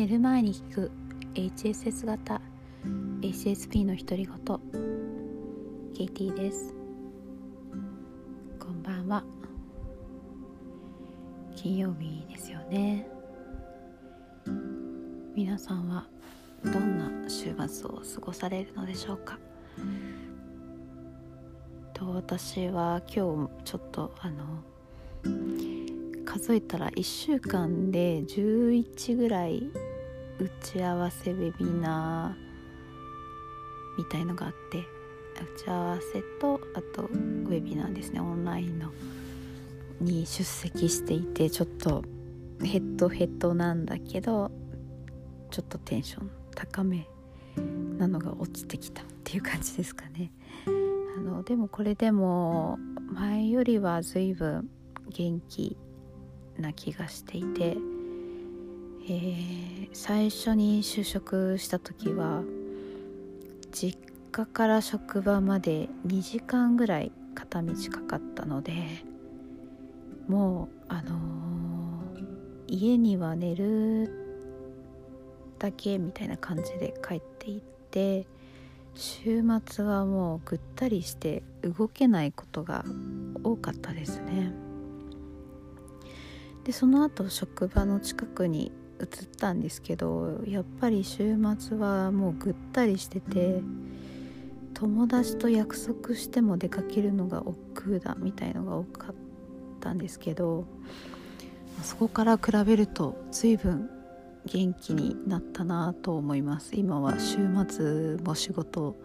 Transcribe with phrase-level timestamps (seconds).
[0.00, 0.90] 寝る前に聞く
[1.34, 2.40] HSS 型
[3.20, 4.60] HSP の独り言。
[5.94, 6.74] ケイティです。
[8.58, 9.22] こんばんは。
[11.54, 13.06] 金曜日ですよね。
[15.36, 16.06] 皆さんは
[16.64, 19.38] どんな週末を過ごされるのでしょうか？
[21.92, 24.64] と私は今日ちょっとあの
[26.24, 29.70] 数えたら1週間で11ぐらい
[30.40, 34.78] 打ち合わせウェビナーみたいのがあって
[35.58, 38.20] 打ち合わせとあとウェビナーですね。
[38.20, 38.90] オンラインの
[40.00, 42.02] に出席していてちょっと
[42.62, 44.50] ヘッドヘッドなんだけど
[45.50, 47.06] ちょっとテンション高め
[47.98, 50.32] なのが落ちてきたっていう感じですかね。
[50.66, 52.78] あのでもこれでも
[53.12, 54.70] 前よりは随分
[55.10, 55.76] 元気
[56.58, 57.76] な気がしていて、
[59.12, 62.44] えー、最初に就職した時は
[63.72, 63.98] 実
[64.30, 68.72] 家から職場まで2時間ぐらい片道かかったので
[70.28, 74.12] もうあのー、家には寝る
[75.58, 78.28] だけみたいな感じで帰っていって
[78.94, 82.84] 週末はもうぐったりして動けないことが
[83.42, 84.52] 多かったですね。
[86.62, 88.70] でその後職場の近くに
[89.00, 93.62] 移ったんですけどやっぱり週末はもうぐったりしてて
[94.74, 99.14] 友達と約束しても出かけるのが億劫だみたいのが多かっ
[99.80, 100.64] たんですけど
[101.82, 103.90] そこから比べると随分
[104.46, 106.74] 元気になったなと思います。
[106.74, 107.36] 今は週
[107.68, 108.96] 末も仕事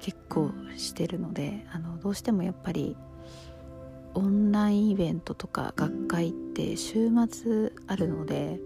[0.00, 2.96] 結構してるのであのどうしてもやっぱり
[4.14, 8.58] オンラインイベントとか学会って週末あるので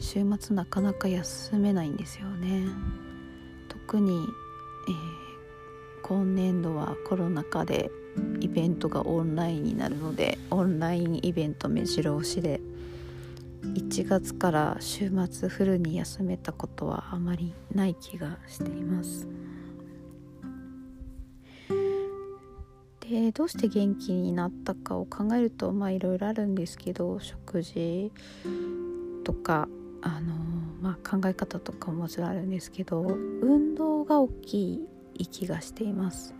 [0.00, 2.66] 週末なかなか休めないんですよね
[3.68, 4.26] 特に、
[4.88, 7.90] えー、今年度はコロナ禍で
[8.40, 12.60] イベントがオンラインになるのでオンラインイベント目白押しで
[13.62, 19.28] 1月から週末フルに休めたことはあまりない気がしています。
[23.00, 28.12] でどうして元気になったかを考えるとまあいろいろあるんですけど食事
[29.24, 29.68] とか
[30.02, 30.34] あの、
[30.80, 36.34] まあ、考え方とかももちろんあるんですけど運動が大きい気がしています。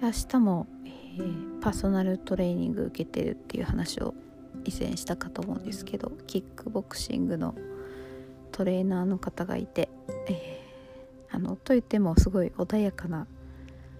[0.00, 4.14] 明日も、えー、パーソナルトレーニング受けてるっていう話を
[4.64, 7.56] 以前したかと思うんですけどキックボクシングの
[8.52, 9.88] トレーナーの方がいて、
[10.28, 13.26] えー、あのといってもすごい穏やかな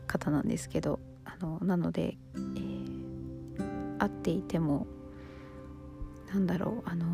[0.06, 4.86] 方なんですけどあのなので、えー、会っていても
[6.32, 7.06] なんだろうあの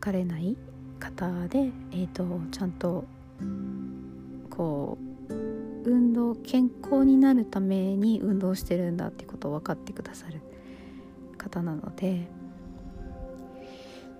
[0.00, 0.56] 疲れない
[0.98, 3.04] 方で、えーと、ちゃんと
[4.48, 4.96] こ
[5.28, 5.34] う
[5.84, 10.40] 運動健康になるために運動してるんだってことを分かってくださる
[11.36, 12.28] 方なので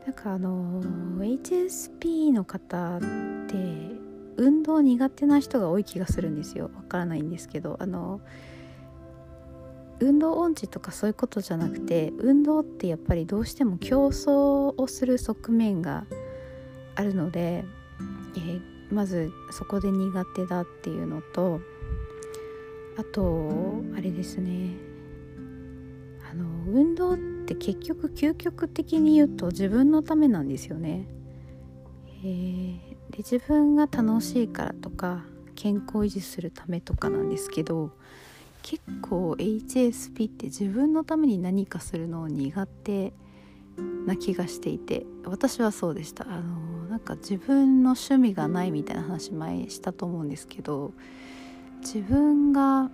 [0.04, 3.56] なんかあの HSP の方って
[4.36, 6.70] 運動苦手な人が多い気がするんですよ。
[6.74, 8.20] わからないんですけどあの
[10.00, 16.04] 運動音痴とかそういうことじゃなくて運動ってやっぱりどうしても競争をする側面が
[16.94, 17.64] あるので、
[18.36, 21.60] えー、まずそこで苦手だっていうのと
[22.98, 24.74] あとあれですね
[26.30, 31.06] あの運動って結局究極的に言うと自分のためなんですよね。
[32.22, 35.24] えーで自分が楽しいからとか
[35.54, 37.90] 健康維持するためとかなんですけど
[38.62, 43.12] 結構 HSP って自分のために何かするのを苦手
[44.06, 50.93] な気がしていて私はそうでしたあのなんか自分の趣味がないみたいな話前したと思うんですけど
[51.81, 52.91] 自分が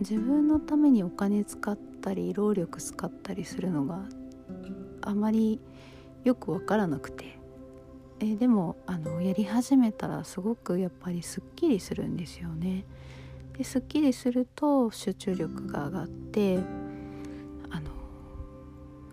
[0.00, 4.00] 自分のためにお金使ったり労力使ったりするのが
[5.02, 5.60] あまり
[6.24, 7.38] よく分からなくて
[8.20, 12.84] えでもあのやり始めたらすごくやっぱりすっきりするんですよね。
[13.56, 16.58] ですっきりすると集中力が上がって
[17.70, 17.90] あの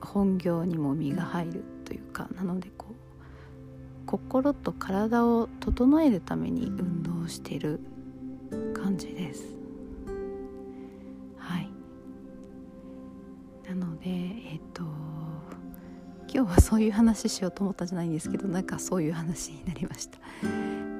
[0.01, 7.79] 本業にも身が入るというかなのでこう心と体を整えるために運動してる
[8.73, 9.43] 感じです。
[11.37, 11.69] はい
[13.67, 14.83] なのでえっ、と
[16.33, 20.17] 今日はそういう話しようと思ったんじゃないんですけどなんかそういう話になりました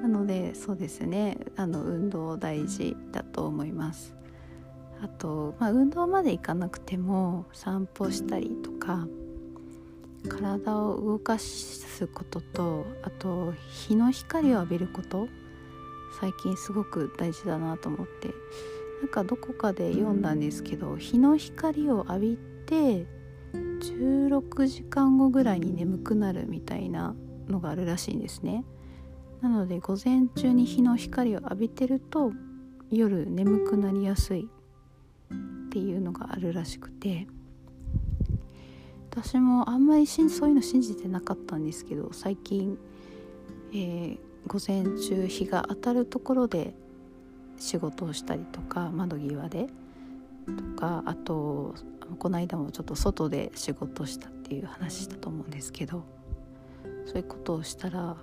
[0.00, 1.38] なのでそうですね。
[1.56, 4.14] あの運動大事だと思います。
[5.02, 9.06] あと、まあ、運動まで行かなくても散歩したりとか
[10.28, 15.28] 体を動かすこととあと日の光を浴びること
[16.20, 18.30] 最近すごく大事だなと思って。
[19.00, 23.06] なんかどこかで読んだんですけど日の光を浴びて
[23.54, 27.14] 16時間後ぐらいに眠くなるみたいな
[27.48, 28.64] のがあるらしいんですね。
[29.40, 32.32] なので午前中に日の光を浴びてると
[32.90, 37.26] 夜眠くなりやすいっていうのがあるらしくて。
[39.10, 42.78] 私もあんまりそういうの信じてなかったんですけど最近、
[43.72, 46.74] えー、午前中日が当たるところで
[47.58, 49.66] 仕事をしたりとか窓際で
[50.46, 51.74] とかあと
[52.20, 56.04] この間もちょっと外で仕事したっていう話したと思うんですけど
[57.06, 58.16] そういうことをしたら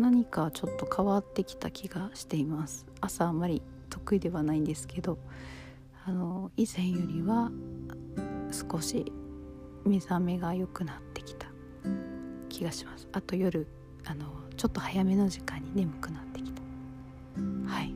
[0.00, 2.86] 何かちょっと変わってきた気がしています。
[3.02, 3.60] 朝あまり
[3.90, 5.18] 得意ではないんですけど
[6.06, 7.50] あの以前よりは
[8.50, 9.12] 少し
[9.84, 11.48] 目覚めが良くなってきた
[12.48, 13.08] 気がします。
[13.12, 13.66] あと夜
[14.06, 14.24] あの
[14.56, 16.62] ちょっと早めの時間に眠くなってきた。
[17.66, 17.94] はい。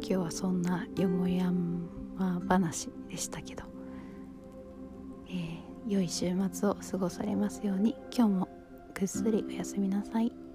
[0.00, 1.52] 今日はそんなよもや
[2.16, 3.64] ま話でしたけど、
[5.28, 7.94] えー、良い週末を過ごされますように。
[8.16, 8.55] 今日も
[8.98, 10.45] ぐっすりおやすみなさい。